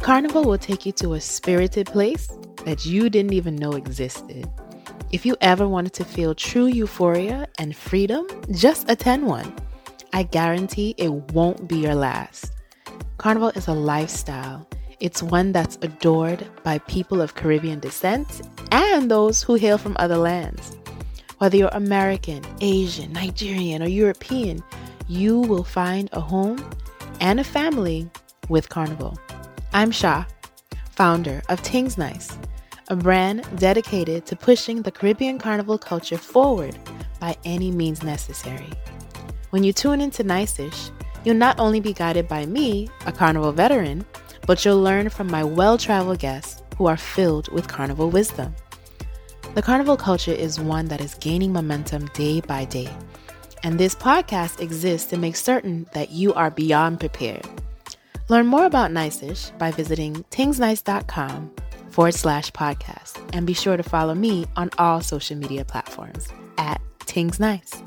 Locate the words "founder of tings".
30.92-31.98